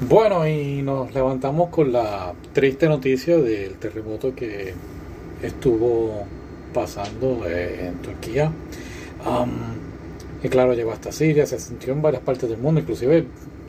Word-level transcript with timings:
Bueno, 0.00 0.46
y 0.46 0.80
nos 0.82 1.12
levantamos 1.12 1.70
con 1.70 1.90
la 1.92 2.32
triste 2.52 2.88
noticia 2.88 3.36
del 3.36 3.74
terremoto 3.78 4.32
que 4.32 4.72
estuvo 5.42 6.24
pasando 6.72 7.44
eh, 7.48 7.88
en 7.88 7.94
Turquía. 7.96 8.52
Am, 9.24 9.50
y 10.40 10.48
claro, 10.48 10.74
llegó 10.74 10.92
hasta 10.92 11.10
Siria, 11.10 11.46
se 11.46 11.58
sintió 11.58 11.92
en 11.92 12.00
varias 12.00 12.22
partes 12.22 12.48
del 12.48 12.60
mundo, 12.60 12.80
inclusive 12.80 13.26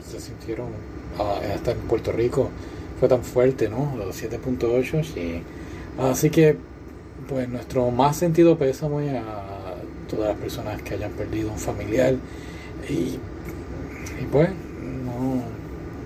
se 0.08 0.20
sintieron 0.20 0.68
ah, 1.18 1.40
hasta 1.52 1.72
en 1.72 1.78
Puerto 1.78 2.12
Rico. 2.12 2.48
Fue 3.00 3.08
tan 3.08 3.24
fuerte, 3.24 3.68
¿no? 3.68 3.96
Los 3.96 4.22
7.8. 4.22 5.02
Sí. 5.02 5.42
Así 5.98 6.30
que, 6.30 6.56
pues, 7.28 7.48
nuestro 7.48 7.90
más 7.90 8.16
sentido 8.16 8.56
pésame 8.56 9.18
a 9.18 9.74
todas 10.08 10.28
las 10.28 10.36
personas 10.36 10.80
que 10.82 10.94
hayan 10.94 11.10
perdido 11.10 11.50
un 11.50 11.58
familiar. 11.58 12.14
Y, 12.88 13.18
y 14.22 14.26
pues, 14.30 14.48
no, 15.04 15.59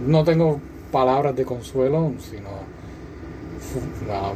no 0.06 0.24
tengo 0.24 0.60
palabras 0.90 1.34
de 1.36 1.44
consuelo, 1.44 2.12
sino 2.18 2.50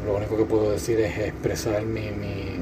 lo 0.06 0.16
único 0.16 0.36
que 0.36 0.44
puedo 0.44 0.72
decir 0.72 0.98
es 1.00 1.16
expresar 1.18 1.84
mi, 1.84 2.10
mi, 2.10 2.56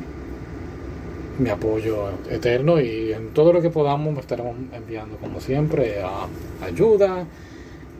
mi 1.39 1.51
apoyo 1.51 2.11
eterno 2.31 2.81
y 2.81 3.13
en 3.13 3.29
todo 3.33 3.53
lo 3.53 3.63
que 3.63 3.71
podamos 3.71 4.19
estaremos 4.19 4.57
enviando, 4.73 5.17
como 5.17 5.41
siempre, 5.41 6.03
ayuda 6.63 7.25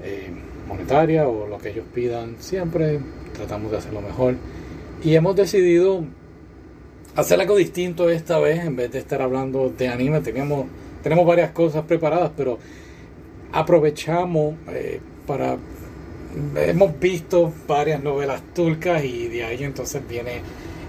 eh, 0.03 0.31
monetaria 0.69 1.29
o 1.29 1.47
lo 1.47 1.59
que 1.59 1.71
ellos 1.71 1.87
pidan. 1.95 2.37
Siempre 2.39 3.01
tratamos 3.35 3.71
de 3.71 3.79
hacerlo 3.79 4.01
mejor. 4.01 4.35
Y 5.03 5.15
hemos 5.15 5.37
decidido 5.37 6.05
hacer 7.15 7.41
algo 7.41 7.57
distinto 7.57 8.11
esta 8.11 8.39
vez, 8.39 8.65
en 8.65 8.77
vez 8.77 8.91
de 8.93 8.99
estar 8.99 9.23
hablando 9.23 9.73
de 9.77 9.89
anime. 9.89 10.21
Teníamos, 10.21 10.67
tenemos 11.03 11.27
varias 11.27 11.51
cosas 11.53 11.85
preparadas, 11.85 12.33
pero 12.37 12.59
aprovechamos 13.59 14.55
eh, 14.69 15.01
para... 15.27 15.57
Hemos 16.57 17.01
visto 17.01 17.51
varias 17.67 18.03
novelas 18.03 18.43
turcas 18.55 19.03
y 19.03 19.29
de 19.29 19.45
ahí 19.45 19.65
entonces 19.65 20.07
viene 20.07 20.43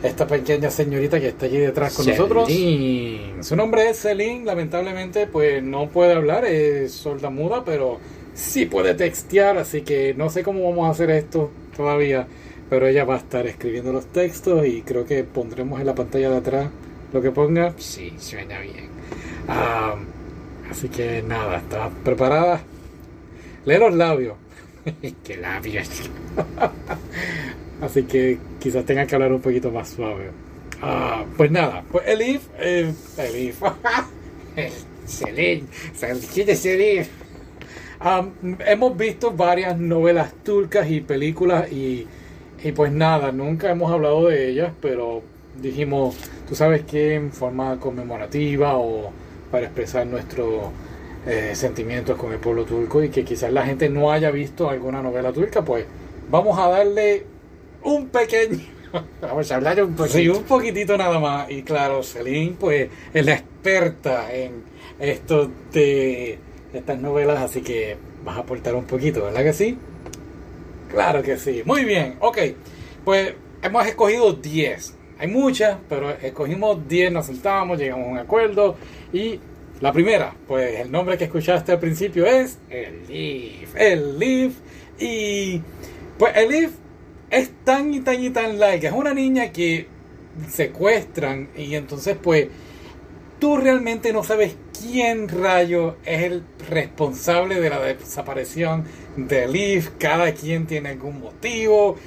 esta 0.04 0.28
pequeña 0.28 0.70
señorita 0.70 1.20
que 1.22 1.30
está 1.30 1.46
allí 1.46 1.58
detrás 1.58 1.96
con 1.96 2.06
nosotros. 2.06 2.48
Celine. 2.48 3.42
Su 3.44 3.56
nombre 3.56 3.90
es 3.90 4.02
Celine, 4.02 4.44
lamentablemente 4.44 5.26
pues 5.26 5.64
no 5.64 5.88
puede 5.88 6.14
hablar, 6.14 6.44
es 6.44 6.92
sorda 6.92 7.30
muda, 7.30 7.64
pero 7.64 8.00
sí 8.34 8.66
puede 8.66 8.94
textear, 8.94 9.58
así 9.58 9.82
que 9.82 10.14
no 10.16 10.30
sé 10.30 10.44
cómo 10.44 10.70
vamos 10.70 10.88
a 10.88 10.92
hacer 10.92 11.10
esto 11.12 11.50
todavía, 11.76 12.28
pero 12.70 12.86
ella 12.88 13.06
va 13.06 13.16
a 13.16 13.20
estar 13.20 13.48
escribiendo 13.48 13.94
los 13.94 14.06
textos 14.08 14.68
y 14.68 14.82
creo 14.82 15.06
que 15.06 15.24
pondremos 15.24 15.80
en 15.80 15.86
la 15.86 15.96
pantalla 15.96 16.30
de 16.30 16.38
atrás 16.38 16.68
lo 17.14 17.22
que 17.22 17.32
ponga. 17.32 17.74
Sí, 17.78 18.14
suena 18.20 18.60
bien. 18.60 18.90
Ah, 19.48 19.96
así 20.70 20.90
que 20.90 21.22
nada, 21.22 21.58
¿está 21.58 21.90
preparada? 21.90 22.62
Lee 23.66 23.78
los 23.78 23.94
labios. 23.94 24.36
Qué 25.24 25.38
labios. 25.38 25.90
Así 27.82 28.04
que 28.04 28.40
quizás 28.60 28.86
tenga 28.86 29.06
que 29.06 29.14
hablar 29.14 29.32
un 29.32 29.42
poquito 29.42 29.72
más 29.72 29.90
suave. 29.90 30.32
Ah, 30.82 31.26
pues 31.36 31.52
nada, 31.52 31.84
pues 31.92 32.08
Elif, 32.08 32.48
Elif. 32.60 33.62
Celine. 35.06 35.66
¿Quién 36.34 36.50
es 36.50 36.62
Celine? 36.62 37.08
Am, 38.00 38.32
hemos 38.66 38.96
visto 38.96 39.32
varias 39.32 39.78
novelas 39.78 40.34
turcas 40.44 40.90
y 40.90 41.02
películas 41.02 41.72
y, 41.72 42.08
y 42.64 42.72
pues 42.72 42.92
nada, 42.92 43.32
nunca 43.32 43.72
hemos 43.72 43.92
hablado 43.92 44.28
de 44.28 44.50
ellas, 44.50 44.72
pero 44.82 45.24
dijimos, 45.60 46.16
tú 46.48 46.56
sabes 46.56 46.84
que 46.84 47.16
en 47.16 47.32
forma 47.32 47.80
conmemorativa 47.80 48.78
o 48.78 49.12
para 49.52 49.66
expresar 49.66 50.06
nuestros 50.08 50.70
eh, 51.26 51.52
sentimientos 51.56 52.18
con 52.18 52.32
el 52.32 52.40
pueblo 52.40 52.66
turco 52.66 53.04
y 53.04 53.10
que 53.10 53.24
quizás 53.24 53.52
la 53.52 53.66
gente 53.66 53.90
no 53.90 54.12
haya 54.12 54.32
visto 54.32 54.70
alguna 54.70 55.02
novela 55.02 55.32
turca, 55.34 55.64
pues 55.64 55.86
vamos 56.30 56.58
a 56.58 56.68
darle 56.70 57.26
un 57.84 58.08
pequeño... 58.08 58.60
Vamos 59.22 59.52
a 59.52 59.56
hablar 59.58 59.84
un 59.84 59.96
poquito. 59.96 60.18
Sí, 60.18 60.30
un 60.30 60.44
poquitito 60.44 60.98
nada 60.98 61.20
más. 61.20 61.52
Y 61.52 61.62
claro, 61.64 62.02
Celine, 62.04 62.56
pues, 62.58 62.90
es 63.14 63.26
la 63.26 63.34
experta 63.34 64.34
en 64.34 64.64
esto 64.98 65.52
de 65.74 66.40
estas 66.74 66.98
novelas, 66.98 67.40
así 67.42 67.62
que 67.62 67.98
vas 68.24 68.38
a 68.38 68.40
aportar 68.40 68.76
un 68.76 68.86
poquito, 68.86 69.26
¿verdad 69.26 69.44
que 69.44 69.54
sí? 69.54 69.78
Claro 70.90 71.22
que 71.22 71.38
sí. 71.38 71.64
Muy 71.66 71.84
bien, 71.84 72.16
ok. 72.22 72.38
Pues 73.04 73.34
hemos 73.62 73.86
escogido 73.86 74.34
10. 74.34 74.97
Hay 75.20 75.28
muchas, 75.28 75.78
pero 75.90 76.12
escogimos 76.12 76.88
10, 76.88 77.12
nos 77.12 77.26
sentamos, 77.26 77.80
llegamos 77.80 78.08
a 78.08 78.12
un 78.12 78.18
acuerdo. 78.20 78.76
Y 79.12 79.40
la 79.80 79.92
primera, 79.92 80.34
pues 80.48 80.80
el 80.80 80.92
nombre 80.92 81.18
que 81.18 81.26
escuchaste 81.26 81.72
al 81.72 81.80
principio 81.80 82.26
es 82.26 82.60
el 82.70 84.20
Leaf. 84.20 84.54
Y 85.00 85.62
pues 86.18 86.36
el 86.36 86.50
Leaf 86.50 86.72
es 87.30 87.52
tan 87.64 87.94
y 87.94 88.02
tan 88.02 88.24
y 88.24 88.30
tan 88.30 88.60
like. 88.60 88.88
Es 88.88 88.94
una 88.94 89.14
niña 89.14 89.52
que 89.52 89.88
secuestran 90.50 91.50
y 91.56 91.74
entonces 91.76 92.16
pues 92.22 92.48
tú 93.40 93.58
realmente 93.58 94.14
no 94.14 94.24
sabes 94.24 94.56
quién 94.80 95.28
rayo 95.28 95.98
es 96.06 96.24
el 96.24 96.44
responsable 96.70 97.60
de 97.60 97.70
la 97.70 97.80
desaparición 97.80 98.86
de 99.16 99.48
Leaf. 99.48 99.90
Cada 99.98 100.32
quien 100.34 100.68
tiene 100.68 100.90
algún 100.90 101.20
motivo, 101.20 101.98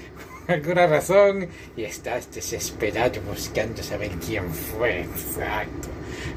alguna 0.50 0.86
razón 0.86 1.48
y 1.76 1.84
estás 1.84 2.32
desesperado 2.32 3.20
buscando 3.22 3.82
saber 3.82 4.10
quién 4.24 4.50
fue. 4.50 5.02
Exacto. 5.02 5.88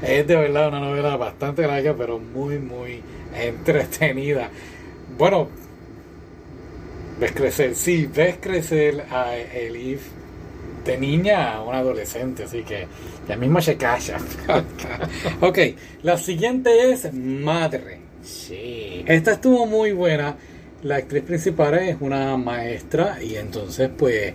Es 0.02 0.26
de 0.26 0.36
verdad 0.36 0.68
una 0.68 0.80
novela 0.80 1.16
bastante 1.16 1.66
larga 1.66 1.94
pero 1.96 2.18
muy 2.18 2.58
muy 2.58 3.02
entretenida. 3.34 4.50
Bueno, 5.16 5.48
ves 7.18 7.32
crecer, 7.32 7.74
sí, 7.74 8.08
ves 8.12 8.36
crecer 8.40 9.04
a 9.10 9.36
Elif 9.36 10.02
de 10.84 10.98
niña 10.98 11.54
a 11.54 11.62
una 11.62 11.78
adolescente, 11.78 12.44
así 12.44 12.62
que 12.62 12.86
ya 13.28 13.36
mismo 13.36 13.60
se 13.60 13.76
calla. 13.76 14.18
ok, 15.40 15.58
la 16.02 16.18
siguiente 16.18 16.92
es 16.92 17.12
Madre. 17.12 18.00
Sí. 18.22 19.04
Esta 19.06 19.32
estuvo 19.32 19.66
muy 19.66 19.92
buena. 19.92 20.36
La 20.84 20.96
actriz 20.96 21.22
principal 21.22 21.74
es 21.78 21.96
una 22.00 22.36
maestra 22.36 23.16
y 23.22 23.36
entonces 23.36 23.88
pues 23.96 24.34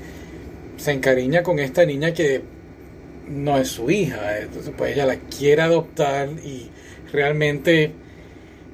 se 0.78 0.92
encariña 0.92 1.44
con 1.44 1.60
esta 1.60 1.86
niña 1.86 2.12
que 2.12 2.42
no 3.28 3.58
es 3.60 3.68
su 3.68 3.92
hija. 3.92 4.40
Entonces 4.40 4.74
pues 4.76 4.94
ella 4.94 5.06
la 5.06 5.18
quiere 5.18 5.62
adoptar 5.62 6.30
y 6.44 6.68
realmente 7.14 7.92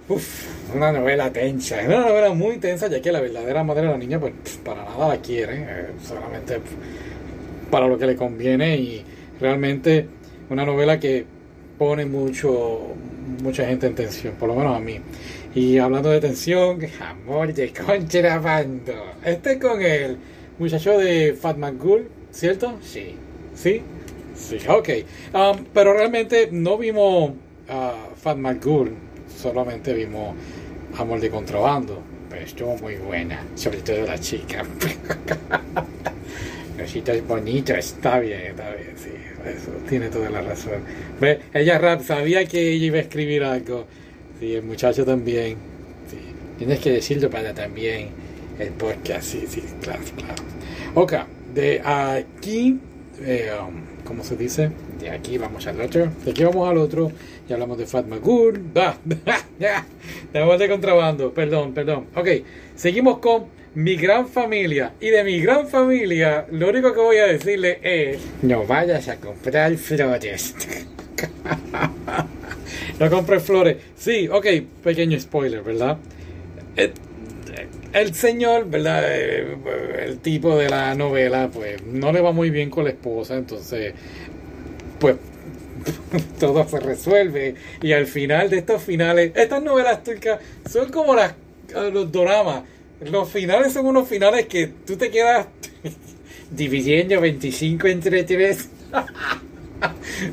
uf, 0.08 0.46
una 0.74 0.94
novela 0.94 1.34
tensa. 1.34 1.82
Es 1.82 1.88
una 1.88 2.00
novela 2.00 2.34
muy 2.34 2.60
tensa 2.60 2.88
ya 2.88 3.02
que 3.02 3.12
la 3.12 3.20
verdadera 3.20 3.62
madre 3.66 3.82
de 3.82 3.92
la 3.92 3.98
niña 3.98 4.20
pues 4.22 4.34
para 4.64 4.86
nada 4.86 5.10
la 5.10 5.18
quiere. 5.18 5.56
eh, 5.64 5.88
solamente 6.02 6.60
para 7.70 7.90
lo 7.90 7.98
que 7.98 8.06
le 8.06 8.16
conviene 8.16 8.78
y 8.78 9.04
realmente 9.42 10.08
una 10.50 10.66
novela 10.66 10.98
que 10.98 11.26
pone 11.78 12.06
mucho 12.06 12.96
mucha 13.46 13.66
gente 13.66 13.88
en 13.88 13.96
tensión, 13.96 14.34
por 14.36 14.50
lo 14.50 14.56
menos 14.56 14.76
a 14.76 14.80
mí. 14.80 15.00
Y 15.54 15.78
hablando 15.78 16.10
de 16.10 16.20
tensión, 16.20 16.80
Amor 17.00 17.54
de 17.54 17.72
contrabando. 17.72 18.94
este 19.24 19.60
con 19.60 19.82
el 19.82 20.18
muchacho 20.60 20.98
de 20.98 21.34
Fatman 21.40 21.78
Ghoul, 21.78 22.10
¿cierto? 22.32 22.78
Sí. 22.82 23.16
Sí, 23.56 23.82
sí, 24.36 24.58
ok. 24.68 24.90
Um, 25.34 25.66
pero 25.74 25.94
realmente 25.94 26.50
no 26.52 26.78
vimos 26.78 27.32
a 27.70 27.94
Fatman 28.22 28.60
Ghoul, 28.60 28.92
solamente 29.42 29.94
vimos 29.94 30.36
Amor 30.98 31.22
de 31.22 31.30
Contrabando. 31.30 32.02
Pero 32.30 32.44
estuvo 32.44 32.76
muy 32.78 32.96
buena. 32.96 33.42
Sobre 33.56 33.78
todo 33.78 34.06
la 34.06 34.20
chica. 34.20 34.66
Rositas 36.78 37.28
bonitos. 37.28 37.78
Está 37.78 38.20
bien, 38.20 38.42
está 38.42 38.72
bien, 38.76 38.94
sí, 38.98 39.10
eso 39.46 39.72
tiene 39.88 40.10
toda 40.10 40.30
la 40.30 40.42
razón. 40.42 40.82
Ve, 41.20 41.40
ella 41.54 41.78
rap 41.78 42.02
sabía 42.02 42.46
que 42.46 42.72
ella 42.72 42.86
iba 42.86 42.98
a 42.98 43.02
escribir 43.02 43.44
algo. 43.44 43.86
Sí, 44.40 44.56
el 44.56 44.64
muchacho 44.64 45.06
también. 45.06 45.58
Sí. 46.10 46.18
Tienes 46.58 46.80
que 46.80 46.92
decirlo 46.92 47.30
para 47.30 47.54
también 47.54 48.10
el 48.60 48.70
podcast. 48.70 49.24
Sí, 49.24 49.46
sí, 49.48 49.64
claro, 49.82 50.02
claro. 50.18 50.44
Ok, 50.96 51.14
de 51.54 51.82
aquí, 51.84 52.80
eh, 53.22 53.50
um, 53.62 54.04
¿cómo 54.06 54.24
se 54.24 54.36
dice? 54.36 54.72
De 55.00 55.10
aquí 55.10 55.38
vamos 55.38 55.66
al 55.68 55.80
otro. 55.80 56.10
De 56.24 56.32
aquí 56.32 56.44
vamos 56.44 56.70
al 56.70 56.78
otro 56.78 57.12
y 57.48 57.54
hablamos 57.54 57.78
de 57.78 57.86
Fatma 57.86 58.18
Gur. 58.18 58.60
Tenemos 60.32 60.60
de 60.60 60.70
contrabando, 60.70 61.34
perdón, 61.34 61.74
perdón. 61.74 62.08
Ok, 62.16 62.28
seguimos 62.76 63.20
con 63.20 63.46
mi 63.76 63.96
gran 63.96 64.28
familia. 64.28 64.94
Y 65.00 65.10
de 65.10 65.24
mi 65.24 65.40
gran 65.40 65.68
familia, 65.68 66.46
lo 66.52 66.70
único 66.70 66.94
que 66.94 67.00
voy 67.00 67.18
a 67.18 67.26
decirle 67.26 67.80
es: 67.84 68.20
No 68.42 68.66
vayas 68.66 69.08
a 69.08 69.18
comprar 69.18 69.76
flores. 69.76 70.56
no 73.00 73.10
compré 73.10 73.40
flores. 73.40 73.78
Sí, 73.96 74.28
ok, 74.28 74.46
pequeño 74.84 75.20
spoiler, 75.20 75.62
¿verdad? 75.62 75.98
El, 76.76 76.94
el 77.94 78.14
señor, 78.14 78.70
¿verdad? 78.70 79.04
Eh, 79.06 79.58
El 80.06 80.20
tipo 80.20 80.58
de 80.58 80.70
la 80.70 80.96
novela, 80.96 81.50
pues 81.52 81.84
no 81.84 82.12
le 82.12 82.22
va 82.22 82.32
muy 82.32 82.50
bien 82.50 82.70
con 82.70 82.84
la 82.86 82.90
esposa, 82.92 83.36
entonces, 83.36 83.94
pues 85.00 85.16
todo 86.40 86.68
se 86.68 86.80
resuelve. 86.80 87.56
Y 87.82 87.92
al 87.94 88.06
final 88.08 88.50
de 88.50 88.58
estos 88.60 88.82
finales, 88.82 89.32
estas 89.36 89.62
novelas 89.64 90.04
turcas 90.04 90.40
son 90.70 90.92
como 90.92 91.16
las, 91.16 91.34
los 91.94 92.12
doramas. 92.12 92.64
Los 93.02 93.30
finales 93.30 93.74
son 93.74 93.86
unos 93.88 94.08
finales 94.08 94.48
que 94.48 94.68
tú 94.68 94.96
te 94.96 95.10
quedas 95.10 95.48
Dividiendo 96.52 97.20
25 97.20 97.88
entre 97.88 98.24
3. 98.24 98.70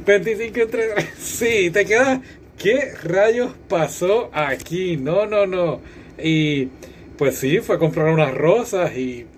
25 0.06 0.58
entre 0.60 0.88
3. 0.88 1.08
Sí, 1.18 1.70
te 1.70 1.84
quedas. 1.84 2.20
¿Qué 2.58 2.92
rayos 3.02 3.52
pasó 3.68 4.30
aquí? 4.32 4.96
No, 4.96 5.26
no, 5.26 5.46
no. 5.46 5.80
Y 6.22 6.68
pues 7.16 7.36
sí, 7.38 7.58
fue 7.58 7.76
a 7.76 7.78
comprar 7.78 8.12
unas 8.12 8.34
rosas 8.34 8.96
y. 8.96 9.26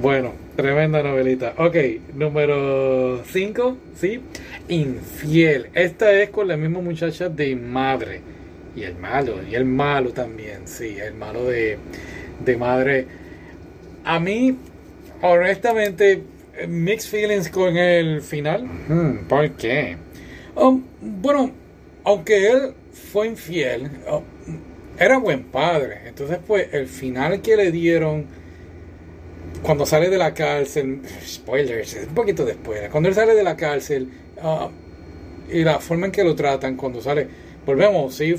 Bueno, 0.00 0.32
tremenda 0.56 1.02
novelita. 1.02 1.52
Ok, 1.58 1.76
número 2.14 3.22
5, 3.26 3.76
¿sí? 3.94 4.20
Infiel. 4.68 5.68
Esta 5.74 6.10
es 6.14 6.30
con 6.30 6.48
la 6.48 6.56
misma 6.56 6.80
muchacha 6.80 7.28
de 7.28 7.54
madre. 7.56 8.22
Y 8.74 8.84
el 8.84 8.96
malo, 8.96 9.40
y 9.42 9.54
el 9.54 9.64
malo 9.64 10.12
también, 10.12 10.66
sí, 10.66 10.96
el 10.98 11.14
malo 11.14 11.44
de, 11.44 11.78
de 12.44 12.56
madre. 12.56 13.06
A 14.04 14.18
mí, 14.18 14.56
honestamente, 15.20 16.22
mixed 16.68 17.10
feelings 17.10 17.48
con 17.50 17.76
el 17.76 18.22
final. 18.22 18.64
Hmm, 18.64 19.26
¿Por 19.28 19.50
qué? 19.52 19.96
Um, 20.54 20.84
bueno, 21.00 21.52
aunque 22.04 22.50
él 22.50 22.74
fue 23.12 23.26
infiel, 23.26 23.90
um, 24.10 24.22
era 24.98 25.18
buen 25.18 25.44
padre. 25.44 26.00
Entonces, 26.06 26.38
pues, 26.46 26.72
el 26.72 26.86
final 26.86 27.42
que 27.42 27.56
le 27.56 27.70
dieron 27.70 28.26
cuando 29.62 29.86
sale 29.86 30.08
de 30.08 30.18
la 30.18 30.34
cárcel, 30.34 31.02
spoilers, 31.26 31.94
un 32.08 32.14
poquito 32.14 32.44
después, 32.44 32.88
cuando 32.90 33.08
él 33.08 33.14
sale 33.14 33.34
de 33.34 33.44
la 33.44 33.56
cárcel 33.56 34.08
uh, 34.42 34.68
y 35.52 35.62
la 35.62 35.78
forma 35.78 36.06
en 36.06 36.12
que 36.12 36.24
lo 36.24 36.34
tratan 36.34 36.76
cuando 36.76 37.00
sale, 37.00 37.28
volvemos, 37.66 38.14
sí, 38.14 38.34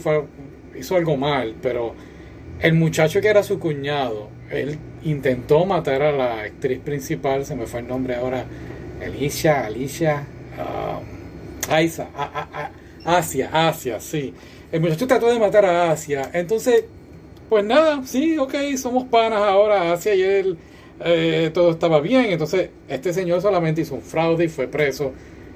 hizo 0.75 0.95
algo 0.95 1.17
mal, 1.17 1.55
pero 1.61 1.93
el 2.59 2.73
muchacho 2.73 3.21
que 3.21 3.27
era 3.27 3.43
su 3.43 3.59
cuñado, 3.59 4.29
él 4.49 4.77
intentó 5.03 5.65
matar 5.65 6.01
a 6.01 6.11
la 6.11 6.41
actriz 6.41 6.79
principal, 6.79 7.45
se 7.45 7.55
me 7.55 7.65
fue 7.65 7.81
el 7.81 7.87
nombre 7.87 8.15
ahora, 8.15 8.45
Alicia, 9.01 9.65
Alicia, 9.65 10.25
uh, 10.57 11.71
Aisa, 11.71 12.09
a, 12.15 12.23
a, 12.23 12.63
a, 12.63 13.17
Asia, 13.17 13.49
Asia, 13.51 13.99
sí. 13.99 14.33
El 14.71 14.81
muchacho 14.81 15.07
trató 15.07 15.31
de 15.31 15.39
matar 15.39 15.65
a 15.65 15.91
Asia, 15.91 16.29
entonces, 16.33 16.85
pues 17.49 17.65
nada, 17.65 18.01
sí, 18.05 18.37
ok, 18.37 18.55
somos 18.77 19.05
panas 19.05 19.41
ahora, 19.41 19.91
Asia 19.91 20.15
y 20.15 20.21
él 20.21 20.57
eh, 21.03 21.51
todo 21.53 21.71
estaba 21.71 21.99
bien. 21.99 22.25
Entonces, 22.27 22.69
este 22.87 23.13
señor 23.13 23.41
solamente 23.41 23.81
hizo 23.81 23.95
un 23.95 24.01
fraude 24.01 24.45
y 24.45 24.47
fue 24.47 24.67
preso. 24.67 25.11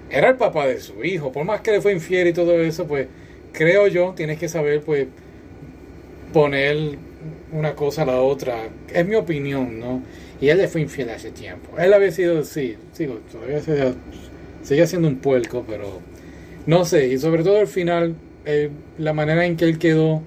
Era 0.09 0.29
el 0.29 0.35
papá 0.37 0.67
de 0.67 0.79
su 0.79 1.03
hijo. 1.03 1.31
Por 1.31 1.45
más 1.45 1.61
que 1.61 1.71
le 1.71 1.81
fue 1.81 1.93
infiel 1.93 2.27
y 2.27 2.33
todo 2.33 2.59
eso, 2.61 2.85
pues 2.87 3.07
creo 3.57 3.87
yo, 3.87 4.13
tienes 4.15 4.37
que 4.37 4.47
saber, 4.47 4.81
pues, 4.81 5.07
poner 6.31 6.97
una 7.51 7.73
cosa 7.73 8.03
a 8.03 8.05
la 8.05 8.21
otra. 8.21 8.69
Es 8.93 9.05
mi 9.07 9.15
opinión, 9.15 9.79
¿no? 9.79 10.03
Y 10.39 10.49
él 10.49 10.59
le 10.59 10.67
fue 10.67 10.81
infiel 10.81 11.09
hace 11.09 11.31
tiempo. 11.31 11.77
Él 11.79 11.91
había 11.93 12.11
sido, 12.11 12.43
sí, 12.43 12.75
sigo, 12.93 13.19
todavía 13.31 13.59
sigue, 13.61 13.93
sigue 14.61 14.85
siendo 14.85 15.07
un 15.07 15.17
puerco, 15.17 15.65
pero 15.67 16.01
no 16.67 16.85
sé. 16.85 17.07
Y 17.07 17.17
sobre 17.17 17.43
todo 17.43 17.59
al 17.59 17.67
final, 17.67 18.15
eh, 18.45 18.69
la 18.99 19.13
manera 19.13 19.45
en 19.45 19.57
que 19.57 19.65
él 19.65 19.79
quedó, 19.79 20.21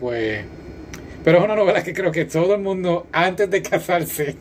pues 0.00 0.44
pero 1.24 1.40
es 1.40 1.44
una 1.44 1.56
novela 1.56 1.82
que 1.84 1.92
creo 1.92 2.10
que 2.10 2.24
todo 2.24 2.54
el 2.54 2.62
mundo, 2.62 3.06
antes 3.12 3.50
de 3.50 3.60
casarse, 3.60 4.36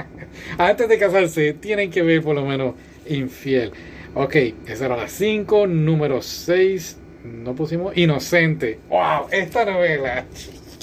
antes 0.58 0.88
de 0.88 0.98
casarse, 0.98 1.52
tienen 1.52 1.92
que 1.92 2.02
ver 2.02 2.22
por 2.22 2.34
lo 2.34 2.44
menos 2.44 2.74
infiel. 3.06 3.70
Ok, 4.14 4.36
esa 4.66 4.86
era 4.86 4.96
la 4.96 5.06
5. 5.06 5.68
Número 5.68 6.22
6, 6.22 6.98
no 7.24 7.54
pusimos 7.54 7.96
Inocente. 7.96 8.78
¡Wow! 8.88 9.28
Esta 9.30 9.64
novela. 9.64 10.26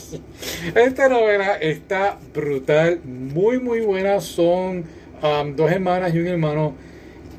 Esta 0.76 1.08
novela 1.08 1.56
está 1.56 2.18
brutal, 2.34 3.00
muy, 3.04 3.60
muy 3.60 3.82
buena. 3.82 4.20
Son 4.20 4.84
um, 5.24 5.56
dos 5.56 5.72
hermanas 5.72 6.14
y 6.14 6.20
un 6.20 6.28
hermano. 6.28 6.76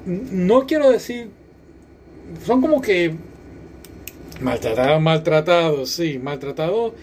No 0.07 0.67
quiero 0.67 0.91
decir. 0.91 1.31
Son 2.45 2.61
como 2.61 2.81
que. 2.81 3.15
Maltratados, 4.41 5.01
maltratados, 5.01 5.91
sí, 5.91 6.19
maltratados 6.19 6.95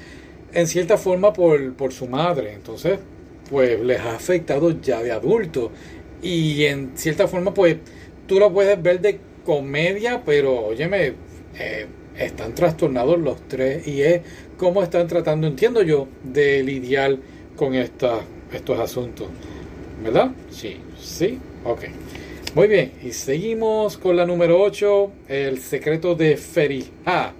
en 0.54 0.68
cierta 0.68 0.98
forma 0.98 1.32
por, 1.34 1.74
por 1.74 1.94
su 1.94 2.08
madre. 2.08 2.54
Entonces, 2.54 3.00
pues 3.50 3.80
les 3.80 4.00
ha 4.00 4.16
afectado 4.16 4.80
ya 4.82 5.02
de 5.02 5.12
adulto. 5.12 5.72
Y 6.22 6.66
en 6.66 6.92
cierta 6.96 7.28
forma, 7.28 7.54
pues 7.54 7.78
tú 8.28 8.40
lo 8.40 8.52
puedes 8.52 8.82
ver 8.82 9.00
de 9.00 9.20
comedia, 9.46 10.22
pero 10.26 10.66
óyeme, 10.66 11.14
eh, 11.58 11.88
están 12.18 12.54
trastornados 12.54 13.20
los 13.20 13.48
tres 13.48 13.88
y 13.88 14.02
es 14.02 14.22
cómo 14.58 14.84
están 14.84 15.08
tratando, 15.08 15.48
entiendo 15.48 15.82
yo, 15.82 16.08
de 16.24 16.64
lidiar 16.64 17.18
con 17.56 17.76
esta, 17.76 18.20
estos 18.52 18.80
asuntos. 18.80 19.28
¿Verdad? 20.04 20.32
Sí. 20.50 20.78
Sí, 21.00 21.40
ok. 21.64 21.86
Muy 22.56 22.68
bien, 22.68 22.94
y 23.04 23.12
seguimos 23.12 23.98
con 23.98 24.16
la 24.16 24.26
número 24.26 24.60
8, 24.60 25.12
El 25.28 25.60
secreto 25.60 26.16
de 26.16 26.36
Feriha. 26.36 27.34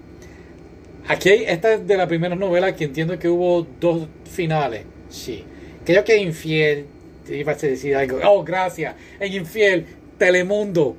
Aquí, 1.08 1.30
esta 1.46 1.74
es 1.74 1.86
de 1.86 1.96
la 1.96 2.06
primera 2.06 2.36
novela 2.36 2.76
que 2.76 2.84
entiendo 2.84 3.18
que 3.18 3.28
hubo 3.28 3.66
dos 3.80 4.06
finales. 4.30 4.84
Sí. 5.08 5.44
Creo 5.84 6.04
que 6.04 6.16
Infiel, 6.16 6.86
te 7.26 7.38
ibas 7.38 7.62
a 7.64 7.66
decir 7.66 7.96
algo. 7.96 8.20
Oh, 8.24 8.44
gracias. 8.44 8.94
En 9.18 9.32
Infiel, 9.32 9.86
Telemundo. 10.16 10.96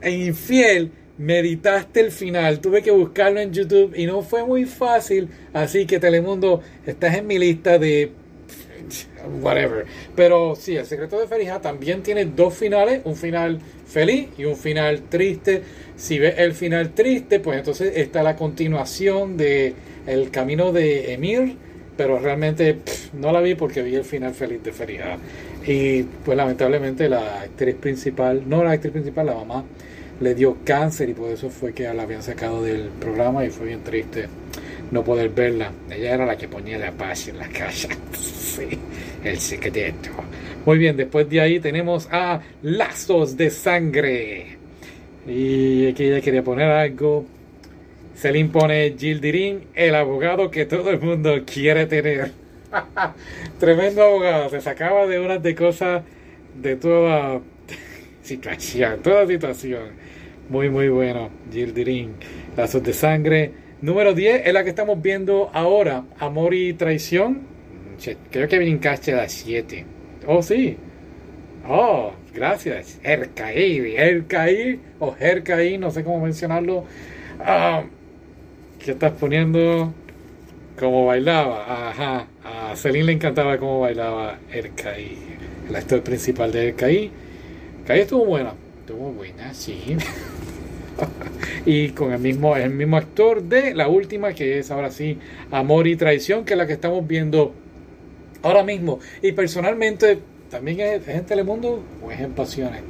En 0.00 0.20
Infiel, 0.20 0.90
meditaste 1.18 2.00
el 2.00 2.10
final. 2.10 2.60
Tuve 2.60 2.82
que 2.82 2.90
buscarlo 2.90 3.40
en 3.40 3.52
YouTube 3.52 3.94
y 3.96 4.06
no 4.06 4.22
fue 4.22 4.44
muy 4.44 4.64
fácil. 4.64 5.28
Así 5.52 5.86
que 5.86 5.98
Telemundo, 5.98 6.60
estás 6.86 7.16
en 7.16 7.26
mi 7.26 7.38
lista 7.38 7.78
de 7.78 8.12
whatever. 9.40 9.86
Pero 10.14 10.54
sí, 10.54 10.76
El 10.76 10.86
secreto 10.86 11.18
de 11.18 11.26
Ferija 11.26 11.60
también 11.60 12.02
tiene 12.02 12.24
dos 12.24 12.54
finales, 12.54 13.00
un 13.04 13.16
final 13.16 13.58
feliz 13.86 14.28
y 14.36 14.44
un 14.44 14.56
final 14.56 15.02
triste. 15.08 15.62
Si 15.96 16.18
ves 16.18 16.34
el 16.38 16.54
final 16.54 16.90
triste, 16.90 17.40
pues 17.40 17.58
entonces 17.58 17.92
está 17.96 18.22
la 18.22 18.36
continuación 18.36 19.36
de 19.36 19.74
El 20.06 20.30
camino 20.30 20.72
de 20.72 21.12
Emir, 21.12 21.56
pero 21.96 22.18
realmente 22.18 22.78
no 23.12 23.32
la 23.32 23.40
vi 23.40 23.54
porque 23.54 23.82
vi 23.82 23.94
el 23.94 24.04
final 24.04 24.34
feliz 24.34 24.62
de 24.62 24.72
Ferija. 24.72 25.16
Y 25.66 26.02
pues 26.02 26.36
lamentablemente 26.36 27.08
la 27.08 27.42
actriz 27.42 27.76
principal, 27.76 28.42
no 28.46 28.64
la 28.64 28.72
actriz 28.72 28.92
principal, 28.92 29.26
la 29.26 29.34
mamá, 29.34 29.64
le 30.20 30.34
dio 30.34 30.58
cáncer 30.64 31.08
y 31.08 31.14
por 31.14 31.30
eso 31.30 31.50
fue 31.50 31.72
que 31.72 31.92
la 31.92 32.02
habían 32.02 32.22
sacado 32.22 32.62
del 32.62 32.88
programa 33.00 33.44
y 33.44 33.50
fue 33.50 33.66
bien 33.66 33.82
triste 33.82 34.28
no 34.90 35.02
poder 35.02 35.30
verla. 35.30 35.72
Ella 35.90 36.14
era 36.14 36.26
la 36.26 36.36
que 36.36 36.48
ponía 36.48 36.78
la 36.78 36.92
paz 36.92 37.28
en 37.28 37.38
la 37.38 37.48
casa. 37.48 37.88
Sí, 38.54 38.68
el 39.24 39.40
secreto. 39.40 40.10
Muy 40.64 40.78
bien, 40.78 40.96
después 40.96 41.28
de 41.28 41.40
ahí 41.40 41.58
tenemos 41.58 42.06
a 42.12 42.40
Lazos 42.62 43.36
de 43.36 43.50
Sangre. 43.50 44.58
Y 45.26 45.88
aquí 45.88 46.04
ella 46.04 46.20
quería 46.20 46.44
poner 46.44 46.70
algo. 46.70 47.24
Se 48.14 48.30
le 48.30 48.38
impone 48.38 48.94
Gildirín, 48.96 49.64
el 49.74 49.96
abogado 49.96 50.52
que 50.52 50.66
todo 50.66 50.90
el 50.90 51.00
mundo 51.00 51.42
quiere 51.44 51.86
tener. 51.86 52.30
Tremendo 53.58 54.04
abogado, 54.04 54.50
se 54.50 54.60
sacaba 54.60 55.08
de 55.08 55.18
unas 55.18 55.42
de 55.42 55.56
cosas 55.56 56.04
de 56.54 56.76
toda 56.76 57.40
situación, 58.22 59.02
toda 59.02 59.26
situación. 59.26 59.88
Muy, 60.48 60.68
muy 60.68 60.88
bueno, 60.88 61.30
Gildirín. 61.50 62.14
Lazos 62.56 62.82
de 62.82 62.92
Sangre. 62.92 63.52
Número 63.80 64.14
10 64.14 64.46
es 64.46 64.52
la 64.52 64.62
que 64.62 64.70
estamos 64.70 65.00
viendo 65.00 65.50
ahora, 65.52 66.04
Amor 66.18 66.54
y 66.54 66.74
Traición. 66.74 67.42
Creo 68.30 68.48
que 68.48 68.58
brincaste 68.58 69.12
a 69.12 69.16
las 69.16 69.32
7. 69.32 69.84
Oh, 70.26 70.42
sí. 70.42 70.76
Oh, 71.66 72.12
gracias. 72.34 73.00
Ercaí, 73.02 73.94
Ercaí 73.96 74.80
o 74.98 75.14
Hercaí, 75.18 75.78
no 75.78 75.90
sé 75.90 76.04
cómo 76.04 76.20
mencionarlo. 76.20 76.84
Ah, 77.40 77.84
¿Qué 78.78 78.90
estás 78.90 79.12
poniendo? 79.12 79.94
Cómo 80.78 81.06
bailaba. 81.06 81.90
Ajá. 81.90 82.26
A 82.44 82.76
Celine 82.76 83.06
le 83.06 83.12
encantaba 83.12 83.56
cómo 83.56 83.80
bailaba 83.80 84.38
Ercaí. 84.52 85.16
El 85.68 85.76
actor 85.76 86.02
principal 86.02 86.52
de 86.52 86.68
Ercaí. 86.68 87.10
Ercaí 87.80 88.00
estuvo 88.00 88.26
buena. 88.26 88.52
Estuvo 88.80 89.10
buena, 89.12 89.54
sí. 89.54 89.96
y 91.66 91.90
con 91.90 92.12
el 92.12 92.18
mismo, 92.18 92.56
el 92.56 92.70
mismo 92.70 92.96
actor 92.96 93.42
de 93.42 93.74
la 93.74 93.88
última, 93.88 94.34
que 94.34 94.58
es 94.58 94.70
ahora 94.70 94.90
sí 94.90 95.18
Amor 95.50 95.86
y 95.86 95.96
Traición, 95.96 96.44
que 96.44 96.54
es 96.54 96.58
la 96.58 96.66
que 96.66 96.74
estamos 96.74 97.06
viendo 97.06 97.54
ahora 98.42 98.62
mismo. 98.62 99.00
Y 99.22 99.32
personalmente, 99.32 100.18
también 100.50 100.80
es, 100.80 101.08
en 101.08 101.24
Telemundo 101.24 101.82
o 102.02 102.10
es 102.10 102.20
en 102.20 102.32
Pasiones. 102.32 102.82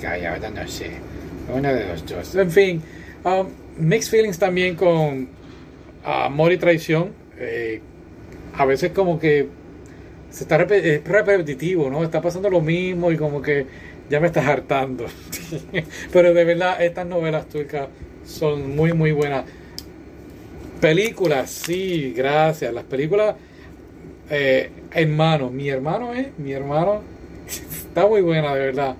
Calla, 0.00 0.38
no 0.38 0.68
sé. 0.68 0.90
Una 1.54 1.72
de 1.72 1.86
los 1.86 2.06
dos. 2.06 2.34
En 2.34 2.50
fin, 2.50 2.82
um, 3.24 3.46
mixed 3.78 4.10
feelings 4.10 4.38
también 4.38 4.74
con 4.74 5.28
Amor 6.04 6.52
y 6.52 6.58
Traición. 6.58 7.12
Eh, 7.38 7.80
a 8.54 8.64
veces 8.64 8.90
como 8.92 9.18
que 9.18 9.48
se 10.30 10.44
está 10.44 10.62
es 10.62 11.04
repetitivo, 11.04 11.90
¿no? 11.90 12.04
Está 12.04 12.20
pasando 12.20 12.50
lo 12.50 12.60
mismo 12.60 13.10
y 13.12 13.16
como 13.16 13.42
que 13.42 13.66
ya 14.08 14.20
me 14.20 14.28
estás 14.28 14.46
hartando. 14.46 15.06
Pero 16.12 16.34
de 16.34 16.44
verdad, 16.44 16.82
estas 16.82 17.06
novelas 17.06 17.48
turcas 17.48 17.88
son 18.24 18.74
muy, 18.76 18.92
muy 18.92 19.12
buenas. 19.12 19.44
Películas, 20.80 21.50
sí, 21.50 22.12
gracias. 22.16 22.72
Las 22.72 22.84
películas, 22.84 23.34
eh, 24.30 24.70
hermano, 24.92 25.50
mi 25.50 25.68
hermano 25.68 26.14
es, 26.14 26.28
mi 26.38 26.52
hermano, 26.52 27.02
está 27.48 28.06
muy 28.06 28.22
buena, 28.22 28.54
de 28.54 28.60
verdad. 28.60 28.96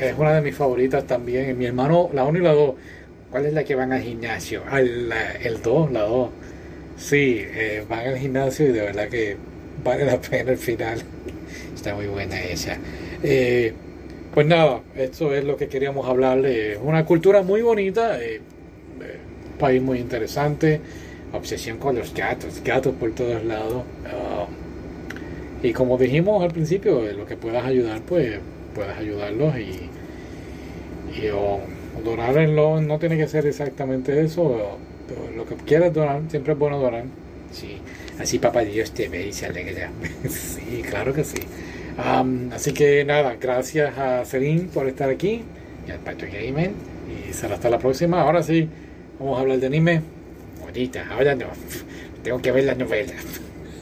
Es 0.00 0.16
una 0.18 0.34
de 0.34 0.40
mis 0.42 0.54
favoritas 0.54 1.06
también. 1.06 1.56
Mi 1.58 1.66
hermano, 1.66 2.10
la 2.12 2.24
1 2.24 2.38
y 2.38 2.42
la 2.42 2.52
2. 2.52 2.74
¿Cuál 3.30 3.46
es 3.46 3.52
la 3.52 3.64
que 3.64 3.74
van 3.74 3.92
al 3.92 4.02
gimnasio? 4.02 4.62
Ah, 4.68 4.80
la- 4.80 5.32
el 5.32 5.62
2, 5.62 5.92
la 5.92 6.02
2. 6.02 6.30
Sí, 6.96 7.38
eh, 7.44 7.84
van 7.88 8.06
al 8.08 8.18
gimnasio 8.18 8.66
y 8.68 8.72
de 8.72 8.80
verdad 8.82 9.08
que 9.08 9.36
vale 9.84 10.04
la 10.04 10.20
pena 10.20 10.52
el 10.52 10.58
final. 10.58 11.02
Está 11.74 11.94
muy 11.94 12.06
buena 12.06 12.40
esa. 12.42 12.76
Eh, 13.22 13.72
pues 14.34 14.46
nada, 14.46 14.80
esto 14.96 15.34
es 15.34 15.44
lo 15.44 15.56
que 15.56 15.68
queríamos 15.68 16.06
hablarle. 16.08 16.78
Una 16.78 17.04
cultura 17.04 17.42
muy 17.42 17.62
bonita, 17.62 18.22
eh, 18.22 18.36
eh, 19.00 19.18
país 19.58 19.82
muy 19.82 19.98
interesante, 19.98 20.80
Obsesión 21.32 21.78
con 21.78 21.96
los 21.96 22.14
gatos. 22.14 22.62
gatos 22.64 22.94
por 22.94 23.12
todos 23.14 23.44
lados. 23.44 23.84
Ah, 24.06 24.46
y 25.62 25.72
como 25.72 25.96
dijimos 25.98 26.42
al 26.42 26.50
principio, 26.52 27.00
lo 27.12 27.26
que 27.26 27.36
puedas 27.36 27.64
ayudar, 27.64 28.00
pues 28.02 28.38
puedes 28.74 28.96
ayudarlos 28.96 29.56
y, 29.58 29.90
y 31.20 31.28
o, 31.28 31.38
o 31.96 32.02
donarlo. 32.04 32.80
No 32.80 32.98
tiene 32.98 33.16
que 33.16 33.28
ser 33.28 33.46
exactamente 33.46 34.20
eso. 34.22 34.42
o- 34.42 34.78
o 35.12 35.30
lo 35.36 35.44
que 35.44 35.56
quieras 35.56 35.92
donar, 35.92 36.22
siempre 36.28 36.52
es 36.54 36.58
bueno 36.58 36.78
donar. 36.78 37.04
Sí. 37.50 37.82
Así 38.18 38.38
papá 38.38 38.60
Dios 38.60 38.92
te 38.92 39.08
ve 39.08 39.28
y 39.28 39.32
se 39.32 39.46
alegra. 39.46 39.90
Sí, 40.28 40.82
claro 40.88 41.12
que 41.12 41.24
sí. 41.24 41.38
Am, 41.98 42.50
así 42.52 42.72
que 42.72 43.04
nada, 43.04 43.36
gracias 43.40 43.96
a 43.98 44.24
Celine 44.24 44.68
por 44.72 44.88
estar 44.88 45.10
aquí. 45.10 45.42
Y 45.86 45.90
al 45.90 45.98
pato 45.98 46.26
Gamer. 46.26 46.70
Y 47.08 47.32
será 47.32 47.54
hasta 47.54 47.68
la 47.68 47.78
próxima. 47.78 48.20
Ahora 48.20 48.42
sí, 48.42 48.68
vamos 49.18 49.38
a 49.38 49.40
hablar 49.42 49.58
de 49.58 49.66
anime. 49.66 50.02
Bonita. 50.60 51.06
Ahora 51.10 51.34
no. 51.34 51.46
Tengo 52.22 52.40
que 52.40 52.52
ver 52.52 52.64
la 52.64 52.74
novela. 52.74 53.12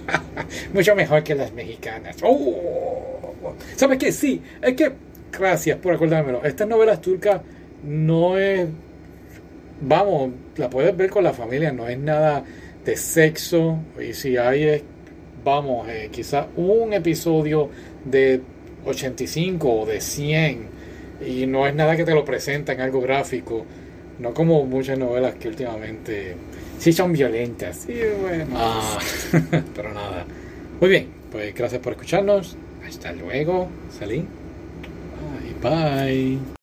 Mucho 0.75 0.94
mejor 0.94 1.22
que 1.22 1.34
las 1.34 1.52
mexicanas. 1.52 2.16
¡Oh! 2.22 3.54
¿Sabes 3.76 3.99
qué? 3.99 4.12
Sí, 4.12 4.40
es 4.62 4.75
que, 4.75 4.92
gracias 5.32 5.78
por 5.78 5.94
acordármelo. 5.94 6.44
Estas 6.44 6.68
novelas 6.68 7.00
turcas 7.00 7.40
no 7.84 8.38
es. 8.38 8.68
Vamos, 9.82 10.32
la 10.56 10.68
puedes 10.68 10.94
ver 10.94 11.08
con 11.08 11.25
la 11.25 11.32
familia, 11.32 11.72
no 11.72 11.88
es 11.88 11.99
nada 11.99 12.44
de 12.90 12.97
sexo. 12.97 13.78
Y 14.00 14.12
si 14.12 14.37
hay, 14.37 14.82
vamos, 15.44 15.88
eh, 15.88 16.09
quizás 16.11 16.47
un 16.56 16.92
episodio 16.92 17.70
de 18.04 18.40
85 18.85 19.73
o 19.73 19.87
de 19.87 20.00
100. 20.00 20.80
Y 21.26 21.47
no 21.47 21.66
es 21.66 21.75
nada 21.75 21.97
que 21.97 22.04
te 22.04 22.14
lo 22.14 22.25
presentan, 22.25 22.80
algo 22.80 23.00
gráfico. 23.00 23.64
No 24.18 24.35
como 24.35 24.64
muchas 24.64 24.99
novelas 24.99 25.35
que 25.37 25.49
últimamente. 25.49 26.35
Sí 26.78 26.92
son 26.92 27.12
violentas. 27.12 27.85
Sí, 27.87 27.94
bueno. 28.20 28.47
Ah, 28.54 28.99
pero 29.75 29.92
nada. 29.94 30.26
Muy 30.80 30.90
bien, 30.90 31.06
pues 31.30 31.54
gracias 31.54 31.80
por 31.80 31.92
escucharnos. 31.92 32.56
Hasta 32.87 33.12
luego. 33.12 33.68
Salí. 33.99 34.25
Bye, 35.62 35.70
bye. 35.70 36.60